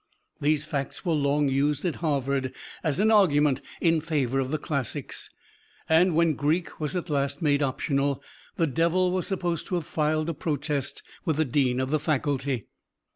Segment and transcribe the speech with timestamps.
[0.41, 2.53] These facts were long used at Harvard
[2.83, 5.29] as an argument in favor of the Classics.
[5.87, 8.19] And when Greek was at last made optional,
[8.55, 12.65] the Devil was supposed to have filed a protest with the Dean of the Faculty.